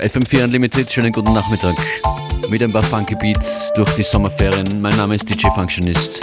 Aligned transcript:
FM4 0.00 0.44
Unlimited, 0.44 0.90
schönen 0.90 1.12
guten 1.12 1.32
Nachmittag. 1.34 1.76
Mit 2.48 2.62
ein 2.62 2.72
paar 2.72 2.82
Funky 2.82 3.14
Beats 3.14 3.70
durch 3.74 3.92
die 3.96 4.02
Sommerferien. 4.02 4.80
Mein 4.80 4.96
Name 4.96 5.14
ist 5.14 5.28
DJ 5.28 5.48
Functionist. 5.54 6.20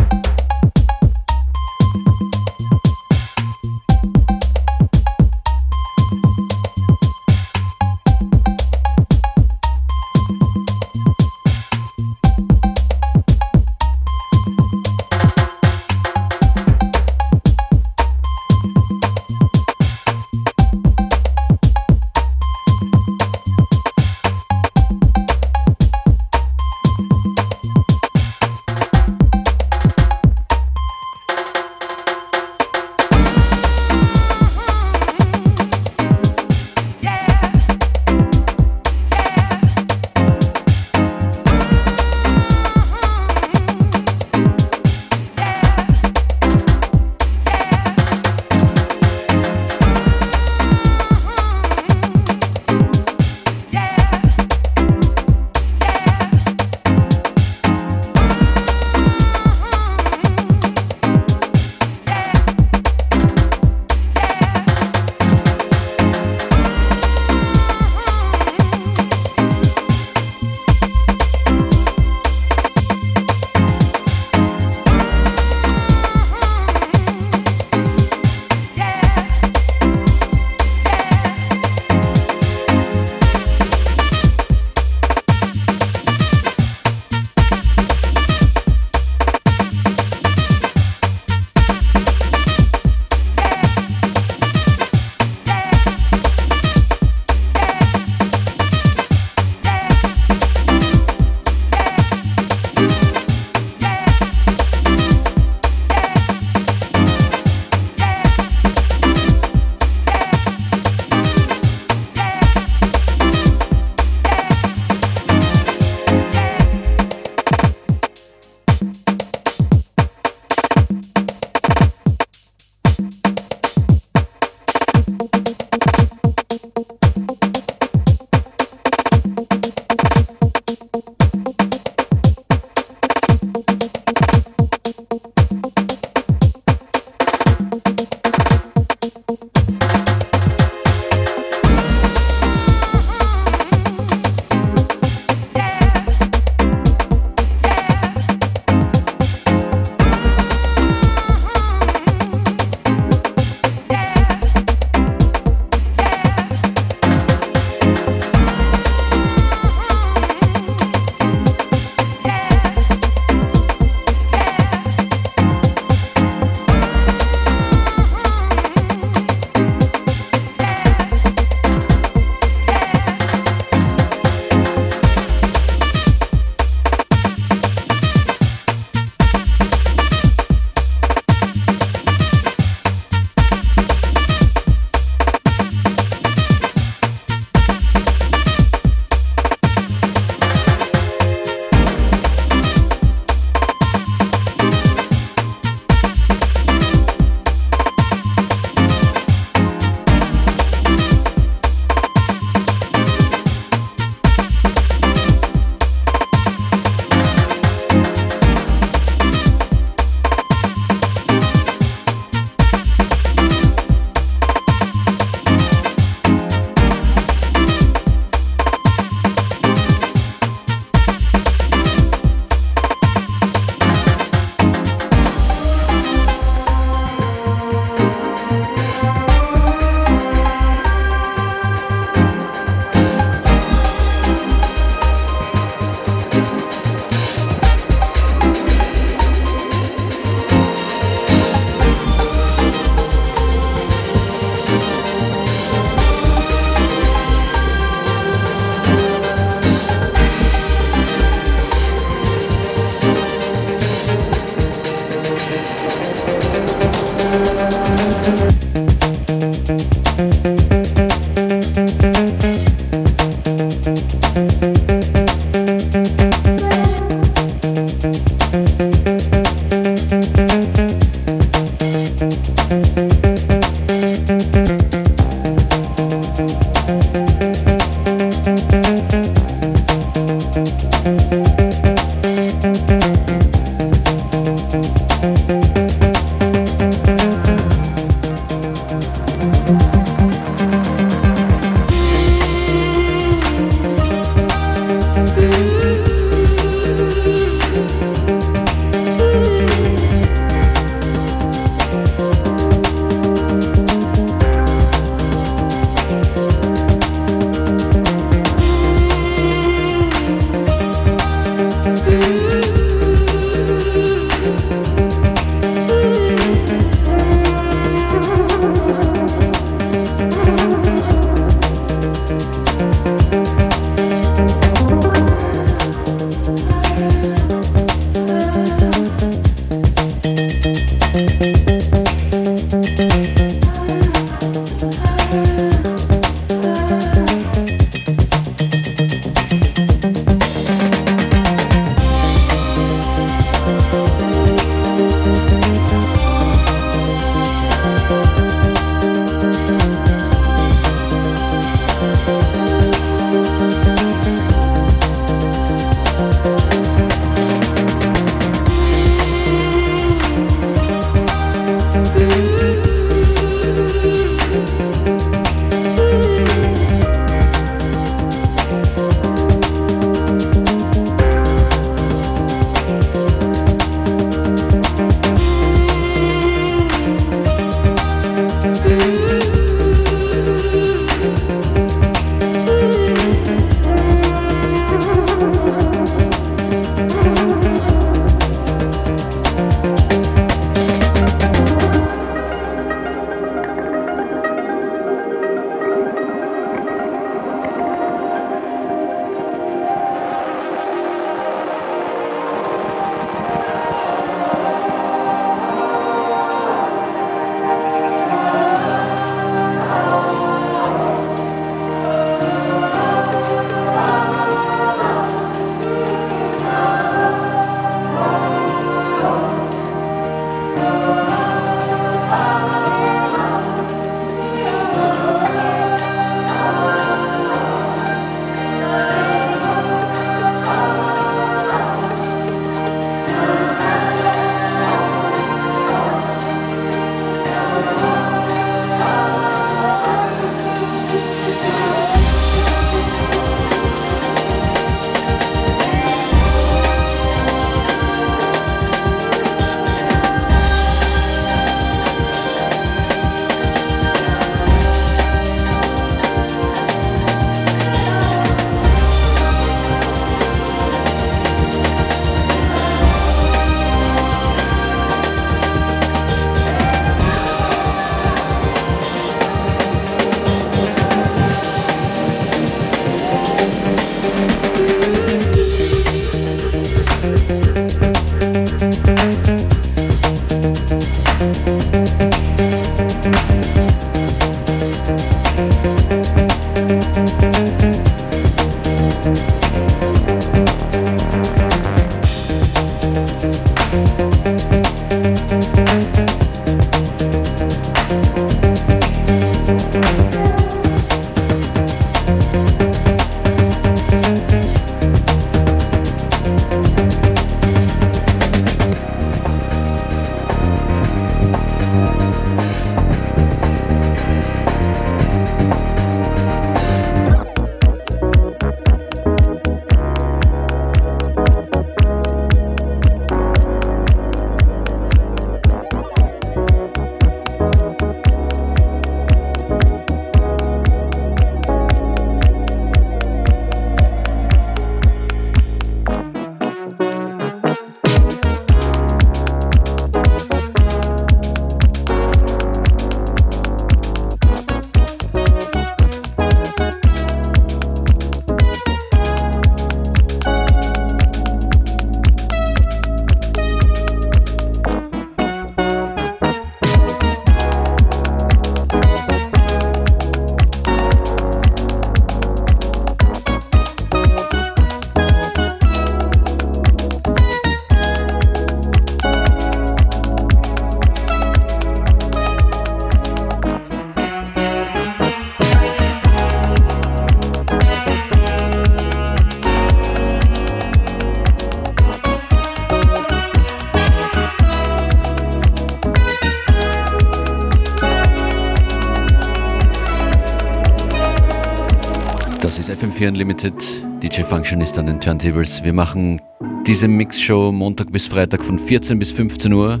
Unlimited. 593.42 593.74
DJ 594.22 594.42
Function 594.42 594.80
ist 594.80 594.96
an 594.98 595.06
den 595.06 595.20
Turntables. 595.20 595.82
Wir 595.82 595.92
machen 595.92 596.40
diese 596.86 597.08
Mixshow 597.08 597.72
Montag 597.72 598.12
bis 598.12 598.28
Freitag 598.28 598.62
von 598.62 598.78
14 598.78 599.18
bis 599.18 599.32
15 599.32 599.72
Uhr. 599.72 600.00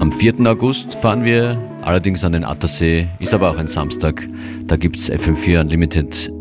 Am 0.00 0.10
4. 0.10 0.44
August 0.46 0.94
fahren 0.94 1.22
wir 1.22 1.56
allerdings 1.82 2.24
an 2.24 2.32
den 2.32 2.42
Attersee, 2.42 3.06
ist 3.20 3.32
aber 3.32 3.50
auch 3.50 3.56
ein 3.56 3.68
Samstag. 3.68 4.28
Da 4.66 4.76
gibt 4.76 4.96
es 4.96 5.12
FM4 5.12 5.60
Unlimited 5.60 6.32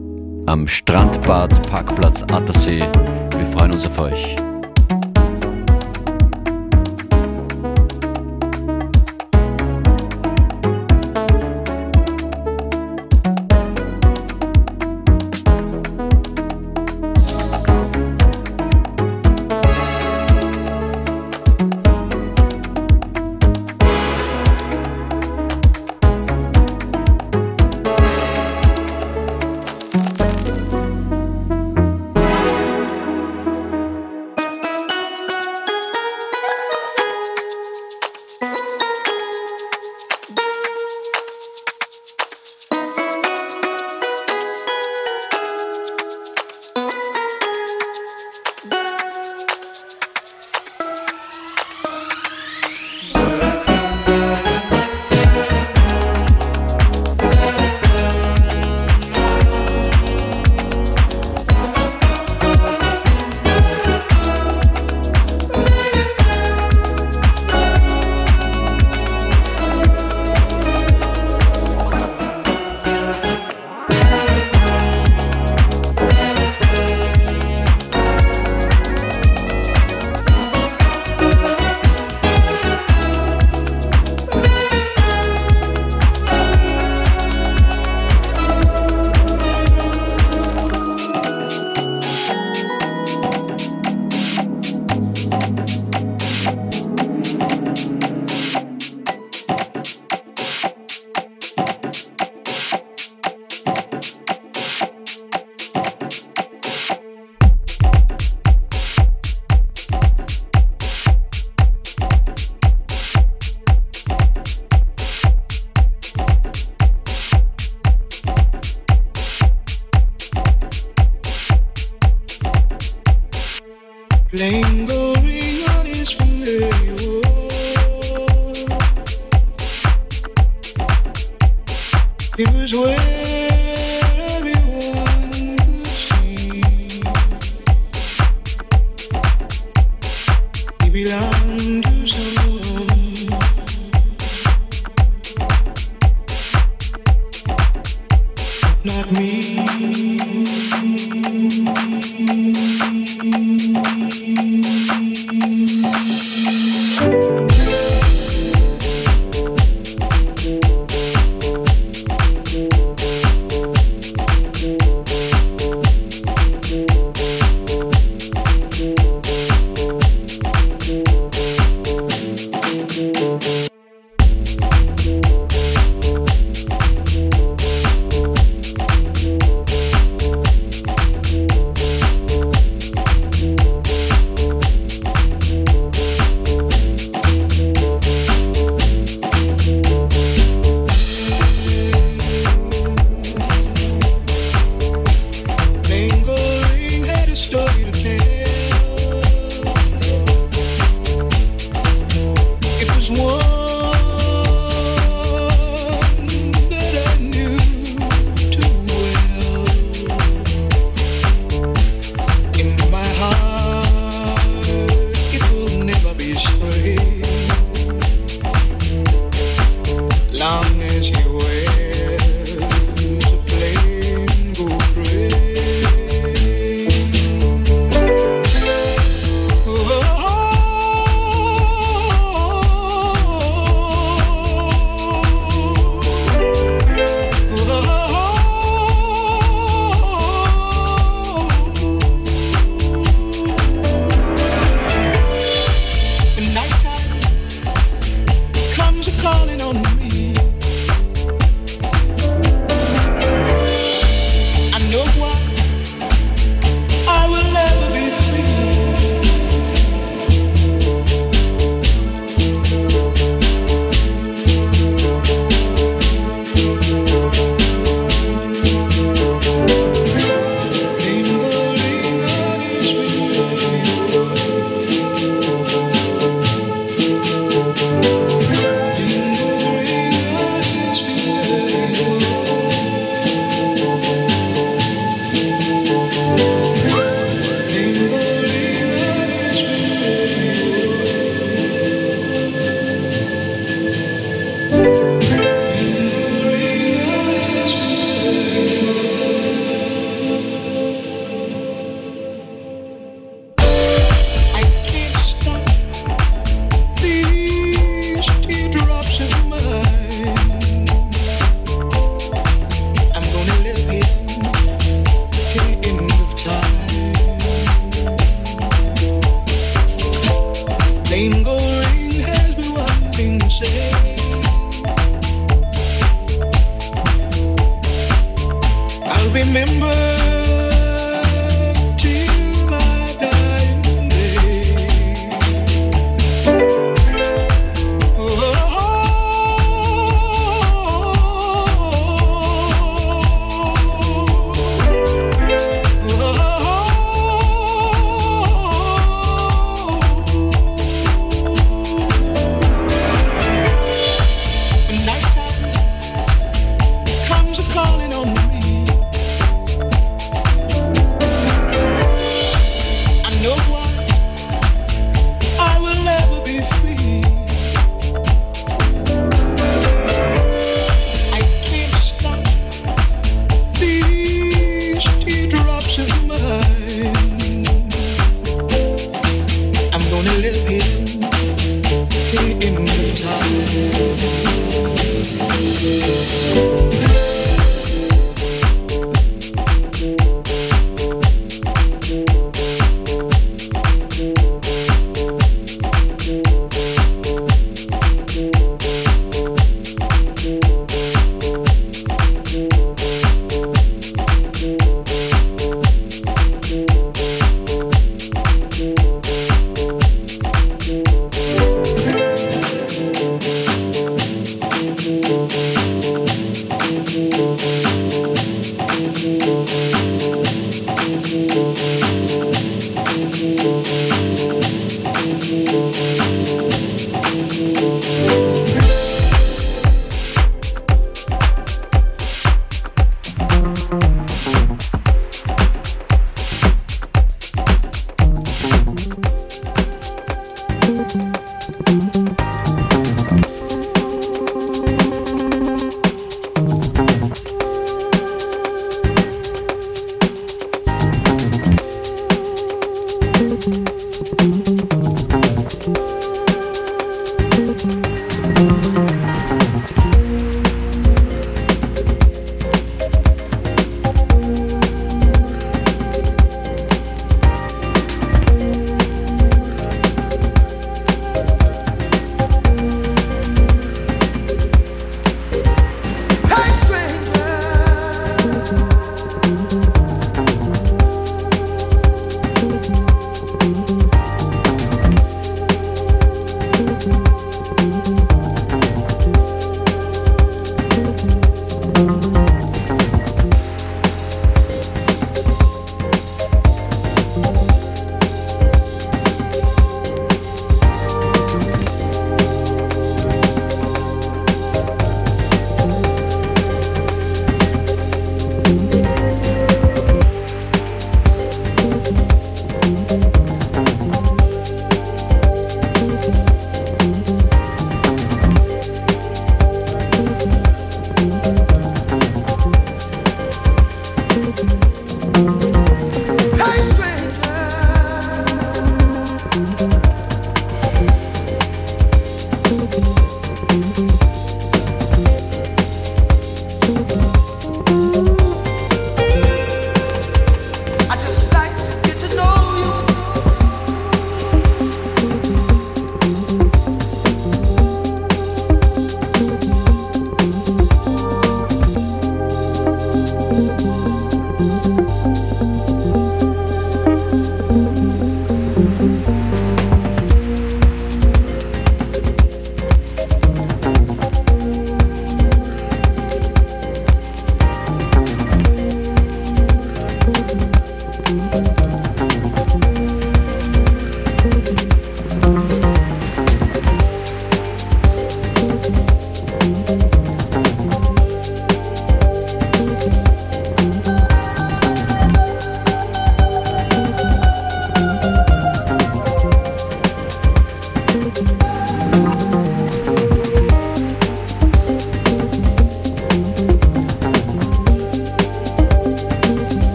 am 0.47 0.67
Strandbad 0.67 1.61
Parkplatz 1.69 2.23
Attersee. 2.23 2.79
Wir 2.79 3.45
freuen 3.45 3.73
uns 3.73 3.85
auf 3.85 3.99
euch. 3.99 4.35